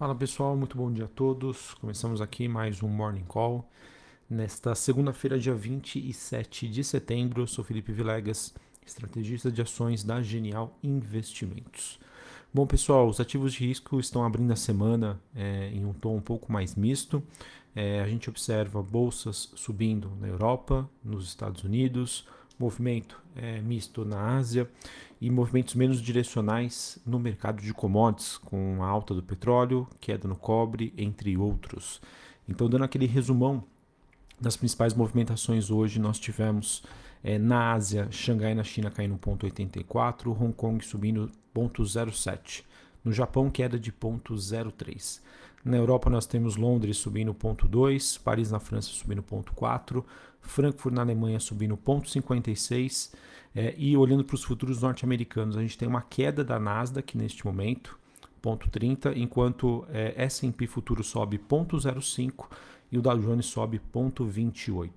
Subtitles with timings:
[0.00, 1.74] Fala pessoal, muito bom dia a todos.
[1.74, 3.70] Começamos aqui mais um Morning Call.
[4.30, 8.54] Nesta segunda-feira, dia 27 de setembro, sou Felipe Vilegas,
[8.86, 12.00] estrategista de ações da Genial Investimentos.
[12.50, 16.22] Bom pessoal, os ativos de risco estão abrindo a semana é, em um tom um
[16.22, 17.22] pouco mais misto.
[17.76, 22.26] É, a gente observa bolsas subindo na Europa, nos Estados Unidos,
[22.60, 24.68] movimento é, misto na Ásia
[25.18, 30.36] e movimentos menos direcionais no mercado de commodities, com a alta do petróleo, queda no
[30.36, 32.00] cobre, entre outros.
[32.46, 33.64] Então, dando aquele resumão
[34.38, 36.82] das principais movimentações hoje, nós tivemos
[37.24, 42.62] é, na Ásia, Xangai na China caindo 0,84, Hong Kong subindo 0,07.
[43.02, 45.20] No Japão, queda de 0,03.
[45.64, 50.02] Na Europa, nós temos Londres subindo 0,2, Paris na França subindo 0,4,
[50.40, 53.12] Frankfurt na Alemanha subindo 0,56.
[53.54, 57.44] É, e olhando para os futuros norte-americanos, a gente tem uma queda da Nasdaq neste
[57.44, 57.98] momento,
[58.42, 62.46] 0,30, enquanto é, S&P futuro sobe 0,05
[62.90, 64.90] e o Dow Jones sobe 0,28.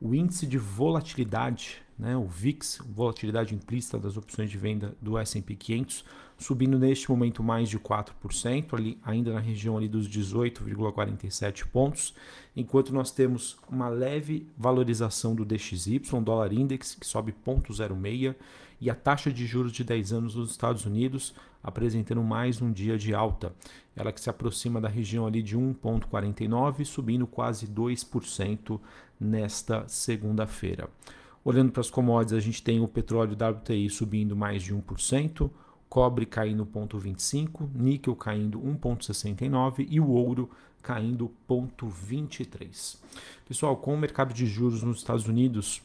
[0.00, 5.54] O índice de volatilidade, né, o VIX, volatilidade implícita das opções de venda do S&P
[5.54, 6.04] 500,
[6.38, 12.14] subindo neste momento mais de 4%, ali, ainda na região ali dos 18,47 pontos,
[12.56, 18.34] enquanto nós temos uma leve valorização do DXY, dólar index, que sobe 0,06,
[18.80, 22.98] e a taxa de juros de 10 anos nos Estados Unidos apresentando mais um dia
[22.98, 23.54] de alta.
[23.94, 28.80] Ela que se aproxima da região ali de 1,49, subindo quase 2%
[29.20, 30.88] nesta segunda-feira.
[31.44, 35.50] Olhando para as commodities, a gente tem o petróleo WTI subindo mais de 1%,
[35.88, 40.48] cobre caindo 0,25, níquel caindo 1,69 e o ouro
[40.82, 42.98] caindo 0,23.
[43.46, 45.82] Pessoal, com o mercado de juros nos Estados Unidos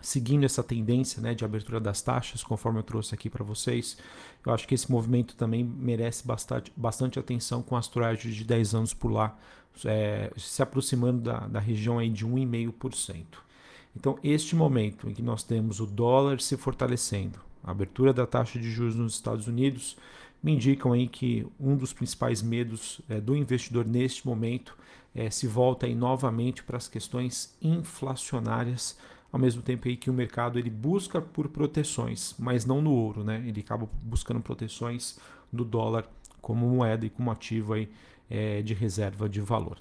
[0.00, 3.98] seguindo essa tendência né, de abertura das taxas, conforme eu trouxe aqui para vocês,
[4.46, 8.74] eu acho que esse movimento também merece bastante, bastante atenção com as treasuries de 10
[8.74, 9.36] anos por lá,
[9.84, 13.47] é, se aproximando da, da região aí de 1,5%.
[13.96, 18.58] Então, este momento em que nós temos o dólar se fortalecendo, a abertura da taxa
[18.58, 19.96] de juros nos Estados Unidos
[20.42, 24.76] me indicam aí que um dos principais medos é, do investidor neste momento
[25.14, 28.96] é, se volta aí novamente para as questões inflacionárias,
[29.32, 33.24] ao mesmo tempo aí que o mercado ele busca por proteções, mas não no ouro,
[33.24, 33.42] né?
[33.46, 35.18] Ele acaba buscando proteções
[35.52, 36.08] do dólar
[36.40, 37.90] como moeda e como ativo aí,
[38.30, 39.78] é, de reserva de valor.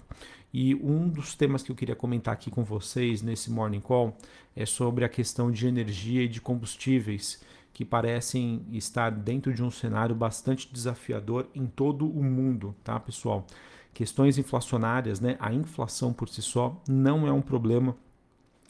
[0.53, 4.17] E um dos temas que eu queria comentar aqui com vocês nesse Morning Call
[4.55, 7.41] é sobre a questão de energia e de combustíveis
[7.73, 13.45] que parecem estar dentro de um cenário bastante desafiador em todo o mundo, tá, pessoal?
[13.93, 15.37] Questões inflacionárias, né?
[15.39, 17.95] A inflação por si só não é um problema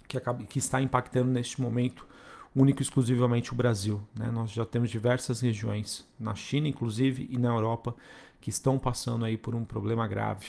[0.08, 2.06] que, acaba, que está impactando neste momento
[2.56, 4.02] único e exclusivamente o Brasil.
[4.16, 4.30] Né?
[4.32, 7.96] Nós já temos diversas regiões, na China inclusive e na Europa,
[8.40, 10.48] que estão passando aí por um problema grave.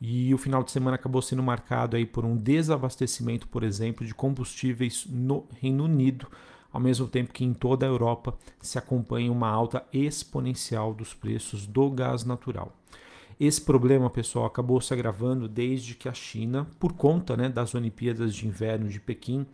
[0.00, 4.14] E o final de semana acabou sendo marcado aí por um desabastecimento, por exemplo, de
[4.14, 6.26] combustíveis no Reino Unido,
[6.72, 11.66] ao mesmo tempo que em toda a Europa se acompanha uma alta exponencial dos preços
[11.66, 12.72] do gás natural.
[13.38, 18.34] Esse problema, pessoal, acabou se agravando desde que a China, por conta né, das Olimpíadas
[18.34, 19.46] de Inverno de Pequim,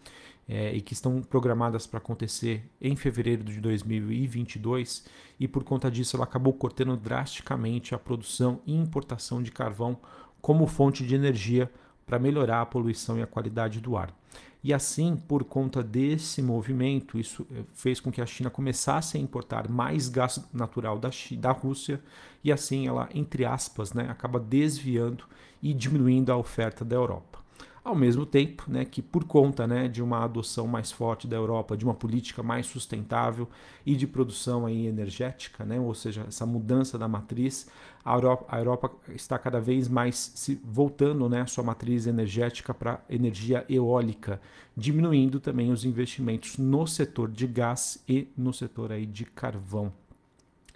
[0.49, 5.05] é, e que estão programadas para acontecer em fevereiro de 2022,
[5.39, 9.99] e por conta disso ela acabou cortando drasticamente a produção e importação de carvão
[10.41, 11.71] como fonte de energia
[12.07, 14.15] para melhorar a poluição e a qualidade do ar.
[14.63, 19.21] E assim, por conta desse movimento, isso eh, fez com que a China começasse a
[19.21, 22.01] importar mais gás natural da, da Rússia
[22.43, 25.25] e assim ela, entre aspas, né, acaba desviando
[25.63, 27.46] e diminuindo a oferta da Europa.
[27.87, 31.77] Ao mesmo tempo né, que, por conta né, de uma adoção mais forte da Europa,
[31.77, 33.49] de uma política mais sustentável
[33.87, 37.69] e de produção aí energética, né, ou seja, essa mudança da matriz,
[38.05, 43.01] a Europa, a Europa está cada vez mais se voltando né, sua matriz energética para
[43.09, 44.41] energia eólica,
[44.77, 49.93] diminuindo também os investimentos no setor de gás e no setor aí de carvão.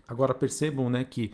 [0.07, 1.33] Agora percebam né, que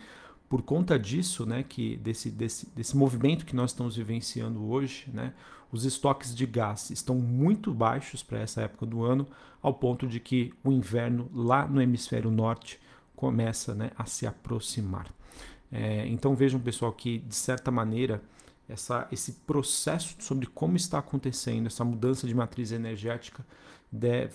[0.48, 5.34] por conta disso, né, que desse, desse, desse movimento que nós estamos vivenciando hoje, né,
[5.70, 9.26] os estoques de gás estão muito baixos para essa época do ano,
[9.62, 12.78] ao ponto de que o inverno lá no hemisfério norte
[13.14, 15.06] começa né, a se aproximar.
[15.72, 18.22] É, então vejam, pessoal, que de certa maneira
[18.68, 23.44] essa, esse processo sobre como está acontecendo essa mudança de matriz energética
[23.90, 24.32] deve,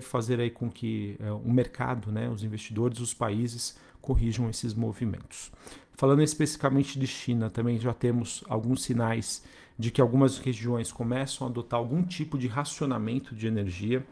[0.00, 5.50] fazer aí com que é, o mercado, né, os investidores, os países corrijam esses movimentos.
[5.94, 9.42] Falando especificamente de China, também já temos alguns sinais
[9.80, 14.04] de que algumas regiões começam a adotar algum tipo de racionamento de energia.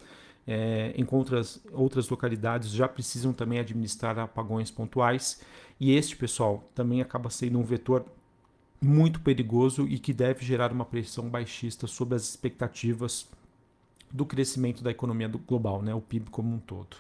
[0.51, 5.43] é, enquanto outras, outras localidades já precisam também administrar apagões pontuais.
[5.79, 8.07] E este, pessoal, também acaba sendo um vetor
[8.81, 13.29] muito perigoso e que deve gerar uma pressão baixista sobre as expectativas
[14.11, 16.97] do crescimento da economia global, né, o PIB como um todo.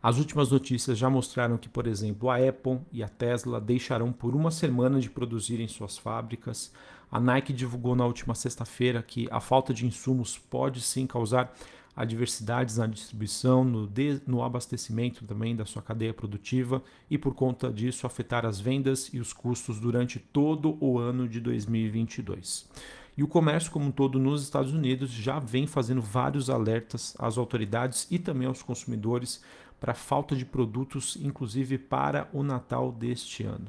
[0.00, 4.36] As últimas notícias já mostraram que, por exemplo, a Apple e a Tesla deixarão por
[4.36, 6.72] uma semana de produzir em suas fábricas.
[7.10, 11.52] A Nike divulgou na última sexta-feira que a falta de insumos pode sim causar
[11.96, 17.72] adversidades na distribuição, no, de, no abastecimento também da sua cadeia produtiva e, por conta
[17.72, 22.68] disso, afetar as vendas e os custos durante todo o ano de 2022.
[23.16, 27.38] E o comércio como um todo nos Estados Unidos já vem fazendo vários alertas às
[27.38, 29.42] autoridades e também aos consumidores
[29.80, 33.68] para falta de produtos, inclusive para o Natal deste ano.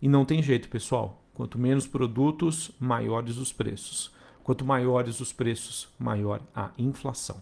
[0.00, 1.22] E não tem jeito, pessoal.
[1.36, 4.10] Quanto menos produtos, maiores os preços.
[4.42, 7.36] Quanto maiores os preços, maior a inflação.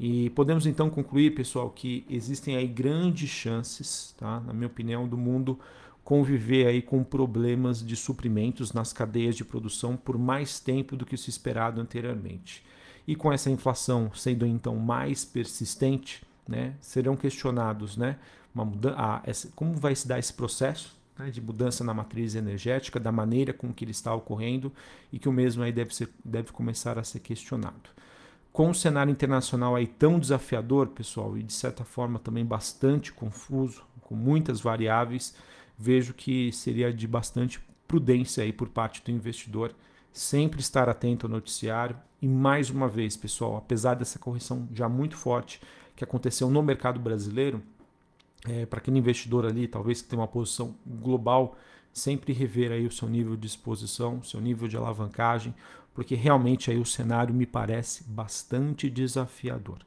[0.00, 4.40] E podemos então concluir, pessoal, que existem aí grandes chances, tá?
[4.40, 5.56] na minha opinião, do mundo
[6.02, 11.16] conviver aí com problemas de suprimentos nas cadeias de produção por mais tempo do que
[11.16, 12.64] se esperado anteriormente.
[13.06, 18.18] E com essa inflação sendo então mais persistente, né, serão questionados né,
[18.52, 22.98] mudança, a, essa, como vai se dar esse processo né, de mudança na matriz energética,
[22.98, 24.72] da maneira com que ele está ocorrendo
[25.12, 27.90] e que o mesmo aí deve, ser, deve começar a ser questionado.
[28.52, 33.84] Com o cenário internacional aí tão desafiador, pessoal, e de certa forma também bastante confuso,
[34.00, 35.36] com muitas variáveis,
[35.78, 39.74] vejo que seria de bastante prudência aí por parte do investidor
[40.12, 45.16] sempre estar atento ao noticiário e mais uma vez, pessoal, apesar dessa correção já muito
[45.16, 45.60] forte
[45.94, 47.62] que aconteceu no mercado brasileiro,
[48.48, 51.56] é, para aquele investidor ali, talvez que tem uma posição global,
[51.92, 55.54] sempre rever aí o seu nível de exposição, seu nível de alavancagem,
[55.94, 59.78] porque realmente aí o cenário me parece bastante desafiador.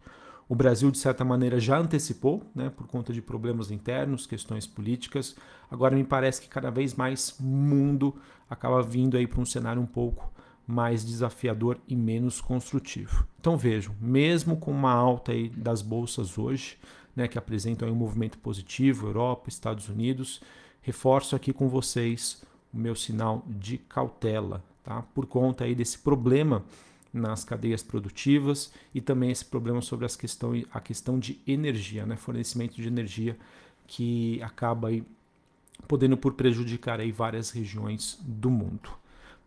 [0.47, 5.35] O Brasil, de certa maneira, já antecipou, né, por conta de problemas internos, questões políticas.
[5.71, 8.15] Agora me parece que cada vez mais o mundo
[8.49, 10.32] acaba vindo aí para um cenário um pouco
[10.65, 13.27] mais desafiador e menos construtivo.
[13.39, 16.77] Então vejam, mesmo com uma alta aí das bolsas hoje,
[17.15, 20.41] né, que apresentam um movimento positivo, Europa, Estados Unidos.
[20.81, 22.43] Reforço aqui com vocês
[22.73, 25.03] o meu sinal de cautela, tá?
[25.13, 26.63] Por conta aí desse problema
[27.13, 32.15] nas cadeias produtivas e também esse problema sobre as questão, a questão de energia, né?
[32.15, 33.37] fornecimento de energia
[33.85, 35.03] que acaba aí
[35.87, 39.02] podendo por prejudicar aí várias regiões do mundo.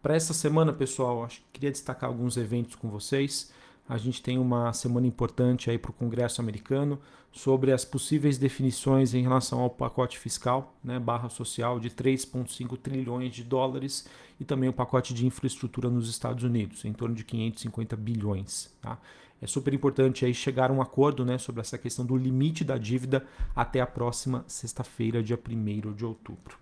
[0.07, 3.51] Para essa semana, pessoal, acho que queria destacar alguns eventos com vocês.
[3.89, 7.01] A gente tem uma semana importante aí para o Congresso americano
[7.33, 13.35] sobre as possíveis definições em relação ao pacote fiscal, né, barra social de 3,5 trilhões
[13.35, 14.07] de dólares
[14.39, 18.73] e também o pacote de infraestrutura nos Estados Unidos, em torno de 550 bilhões.
[18.81, 19.01] Tá?
[19.43, 22.79] É super importante aí chegar a um acordo né, sobre essa questão do limite da
[22.79, 23.27] dívida
[23.57, 26.57] até a próxima sexta-feira, dia 1 de outubro.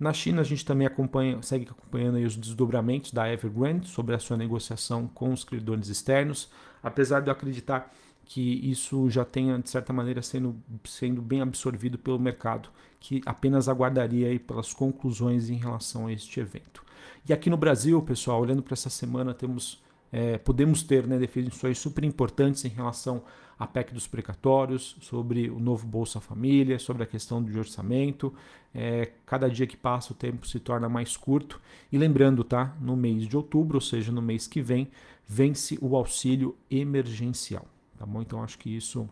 [0.00, 4.34] Na China, a gente também acompanha, segue acompanhando os desdobramentos da Evergrande sobre a sua
[4.34, 6.50] negociação com os credores externos,
[6.82, 7.92] apesar de eu acreditar
[8.24, 13.68] que isso já tenha, de certa maneira, sendo, sendo bem absorvido pelo mercado, que apenas
[13.68, 16.82] aguardaria pelas conclusões em relação a este evento.
[17.28, 19.82] E aqui no Brasil, pessoal, olhando para essa semana, temos
[20.12, 23.22] é, podemos ter né, definições super importantes em relação
[23.60, 28.32] à PEC dos precatórios, sobre o novo Bolsa Família, sobre a questão do orçamento.
[28.74, 31.60] É, cada dia que passa o tempo se torna mais curto.
[31.92, 32.74] E lembrando, tá?
[32.80, 34.90] No mês de outubro, ou seja, no mês que vem,
[35.28, 37.66] vence o auxílio emergencial.
[37.98, 38.22] Tá bom?
[38.22, 39.06] Então acho que isso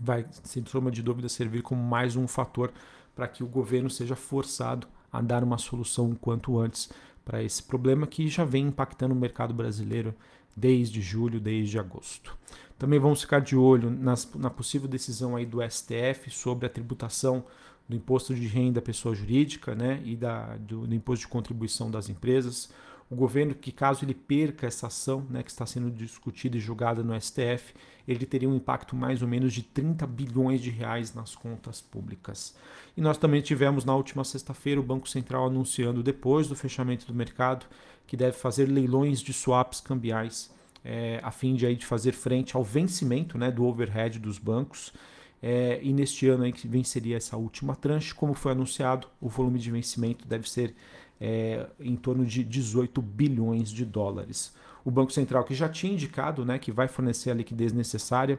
[0.00, 2.72] vai, sem sombra de dúvida, servir como mais um fator
[3.14, 6.88] para que o governo seja forçado a dar uma solução o quanto antes
[7.22, 10.14] para esse problema que já vem impactando o mercado brasileiro
[10.56, 12.34] desde julho, desde agosto.
[12.78, 17.44] Também vamos ficar de olho nas, na possível decisão aí do STF sobre a tributação
[17.88, 22.08] do imposto de renda pessoa jurídica né, e da, do, do imposto de contribuição das
[22.08, 22.70] empresas
[23.10, 27.02] o governo que caso ele perca essa ação, né, que está sendo discutida e julgada
[27.02, 27.74] no STF,
[28.06, 32.54] ele teria um impacto mais ou menos de 30 bilhões de reais nas contas públicas.
[32.96, 37.14] E nós também tivemos na última sexta-feira o Banco Central anunciando depois do fechamento do
[37.14, 37.66] mercado
[38.06, 40.50] que deve fazer leilões de swaps cambiais
[40.84, 44.92] é, a fim de, aí, de fazer frente ao vencimento né, do overhead dos bancos.
[45.40, 49.58] É, e neste ano aí que venceria essa última tranche, como foi anunciado, o volume
[49.58, 50.74] de vencimento deve ser
[51.20, 54.54] é, em torno de 18 bilhões de dólares.
[54.84, 58.38] O Banco Central, que já tinha indicado né, que vai fornecer a liquidez necessária,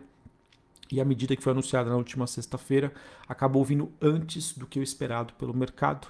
[0.92, 2.92] e a medida que foi anunciada na última sexta-feira
[3.28, 6.08] acabou vindo antes do que o esperado pelo mercado,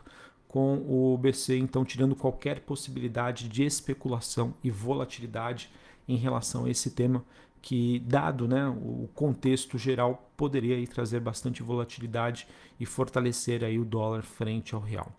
[0.48, 5.70] com o BC então tirando qualquer possibilidade de especulação e volatilidade
[6.10, 7.24] em relação a esse tema,
[7.62, 12.48] que, dado né, o contexto geral, poderia aí trazer bastante volatilidade
[12.80, 15.12] e fortalecer aí o dólar frente ao real.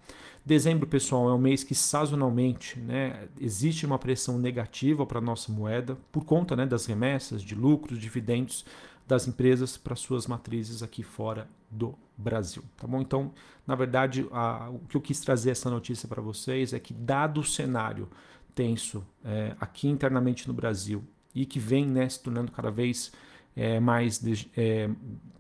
[0.45, 5.53] Dezembro, pessoal, é um mês que sazonalmente né, existe uma pressão negativa para a nossa
[5.53, 8.65] moeda por conta né, das remessas, de lucros, dividendos
[9.07, 12.63] das empresas para suas matrizes aqui fora do Brasil.
[12.77, 13.01] Tá bom?
[13.01, 13.33] Então,
[13.67, 17.41] na verdade, a, o que eu quis trazer essa notícia para vocês é que, dado
[17.41, 18.09] o cenário
[18.51, 21.05] tenso é, aqui internamente no Brasil
[21.35, 23.13] e que vem né, se tornando cada vez
[23.57, 24.23] é, mais
[24.57, 24.89] é,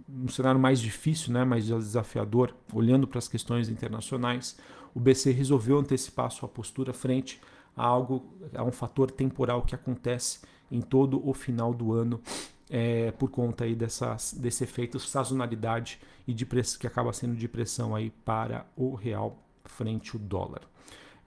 [0.08, 4.58] um cenário mais difícil, né, mais desafiador, olhando para as questões internacionais,
[4.94, 7.40] o BC resolveu antecipar sua postura frente
[7.76, 10.40] a algo, a um fator temporal que acontece
[10.70, 12.20] em todo o final do ano
[12.68, 17.48] é, por conta aí dessas, desse efeito sazonalidade e de preço que acaba sendo de
[17.48, 20.62] pressão aí para o real frente ao dólar.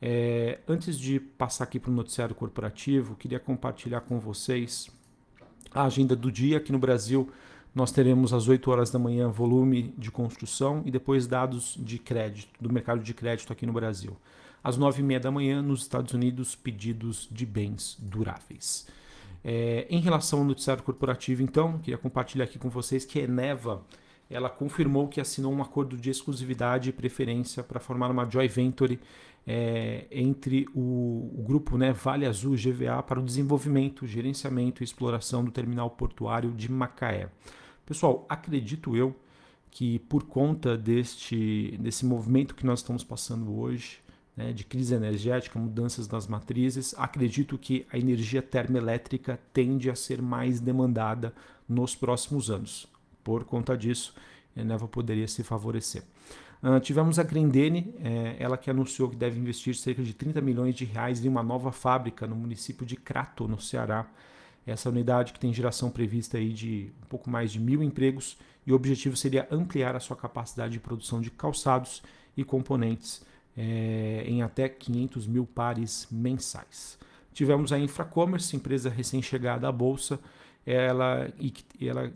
[0.06, 4.90] É, antes de passar aqui para o noticiário corporativo, queria compartilhar com vocês
[5.74, 7.32] a agenda do dia aqui no Brasil.
[7.74, 12.50] Nós teremos às 8 horas da manhã volume de construção e depois dados de crédito,
[12.62, 14.18] do mercado de crédito aqui no Brasil.
[14.62, 18.86] Às 9 e meia da manhã, nos Estados Unidos, pedidos de bens duráveis.
[19.42, 23.82] É, em relação ao noticiário corporativo, então, queria compartilhar aqui com vocês que a Eneva
[24.34, 29.00] ela confirmou que assinou um acordo de exclusividade e preferência para formar uma joint venture
[29.46, 35.44] é, entre o, o, grupo né, Vale Azul GVA para o desenvolvimento, gerenciamento e exploração
[35.44, 37.30] do terminal portuário de Macaé.
[37.86, 39.16] Pessoal, acredito eu
[39.70, 44.00] que por conta deste, desse movimento que nós estamos passando hoje,
[44.36, 50.22] né, de crise energética, mudanças nas matrizes, acredito que a energia termoelétrica tende a ser
[50.22, 51.34] mais demandada
[51.68, 52.88] nos próximos anos.
[53.24, 54.14] Por conta disso,
[54.56, 56.04] Eneva poderia se favorecer.
[56.62, 60.74] Uh, tivemos a Grendene, é, ela que anunciou que deve investir cerca de 30 milhões
[60.74, 64.08] de reais em uma nova fábrica no município de Crato, no Ceará.
[64.66, 68.72] Essa unidade que tem geração prevista aí de um pouco mais de mil empregos e
[68.72, 72.02] o objetivo seria ampliar a sua capacidade de produção de calçados
[72.38, 73.26] e componentes
[73.58, 76.98] é, em até 500 mil pares mensais.
[77.34, 80.20] Tivemos a Infracommerce, empresa recém-chegada à bolsa,
[80.66, 82.12] ela, e, ela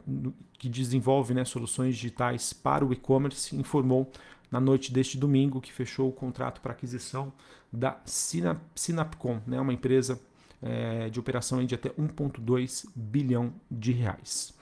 [0.53, 4.11] que desenvolve né, soluções digitais para o e-commerce, informou
[4.49, 7.33] na noite deste domingo que fechou o contrato para aquisição
[7.71, 10.19] da Sinap, Sinapcom, né, uma empresa
[10.61, 14.53] é, de operação de até 1,2 bilhão de reais.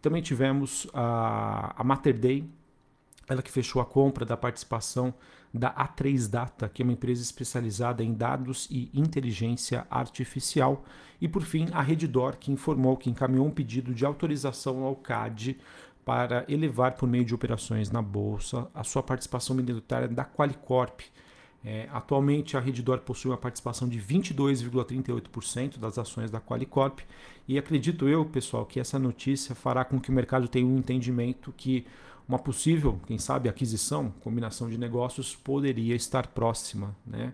[0.00, 2.48] Também tivemos a, a Mater Day,
[3.28, 5.12] ela que fechou a compra da participação
[5.56, 10.84] da A3 Data, que é uma empresa especializada em dados e inteligência artificial.
[11.20, 15.58] E por fim, a Reddor, que informou que encaminhou um pedido de autorização ao CAD
[16.04, 21.00] para elevar por meio de operações na bolsa a sua participação minoritária da Qualicorp.
[21.64, 27.00] É, atualmente, a Reddor possui uma participação de 22,38% das ações da Qualicorp
[27.48, 31.52] e acredito eu, pessoal, que essa notícia fará com que o mercado tenha um entendimento
[31.56, 31.84] que
[32.28, 37.32] uma possível, quem sabe, aquisição, combinação de negócios poderia estar próxima, né?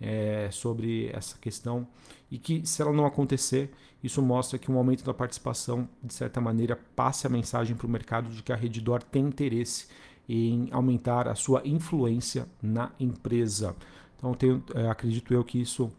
[0.00, 1.86] É, sobre essa questão
[2.30, 3.72] e que se ela não acontecer,
[4.02, 7.88] isso mostra que um aumento da participação, de certa maneira, passe a mensagem para o
[7.90, 9.86] mercado de que a Redditor tem interesse
[10.28, 13.76] em aumentar a sua influência na empresa.
[14.16, 15.92] Então, tenho, é, acredito eu que isso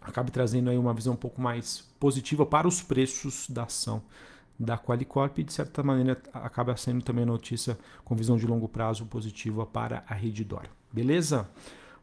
[0.00, 4.02] acabe trazendo aí uma visão um pouco mais positiva para os preços da ação
[4.62, 9.04] da Qualicorp e de certa maneira acaba sendo também notícia com visão de longo prazo
[9.06, 10.66] positiva para a Redditor.
[10.92, 11.48] Beleza?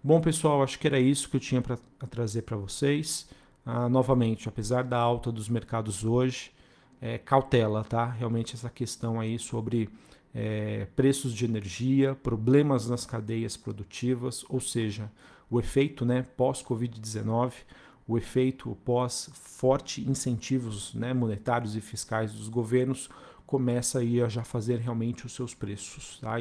[0.03, 1.77] Bom, pessoal, acho que era isso que eu tinha para
[2.09, 3.29] trazer para vocês.
[3.65, 6.51] Ah, novamente, apesar da alta dos mercados hoje,
[7.01, 8.05] é, cautela, tá?
[8.05, 9.89] Realmente essa questão aí sobre
[10.33, 15.11] é, preços de energia, problemas nas cadeias produtivas, ou seja,
[15.49, 17.53] o efeito né, pós-Covid-19,
[18.09, 23.07] o efeito pós forte incentivos né, monetários e fiscais dos governos
[23.45, 26.17] começa aí a já fazer realmente os seus preços.
[26.19, 26.37] Tá?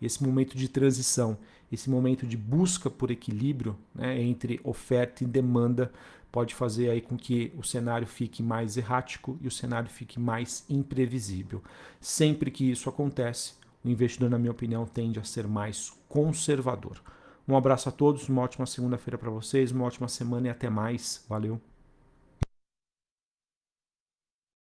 [0.00, 1.36] Esse momento de transição,
[1.72, 5.90] esse momento de busca por equilíbrio né, entre oferta e demanda
[6.30, 10.64] pode fazer aí com que o cenário fique mais errático e o cenário fique mais
[10.70, 11.64] imprevisível.
[12.00, 17.00] Sempre que isso acontece, o investidor, na minha opinião, tende a ser mais conservador.
[17.48, 21.24] Um abraço a todos, uma ótima segunda-feira para vocês, uma ótima semana e até mais.
[21.28, 21.58] Valeu!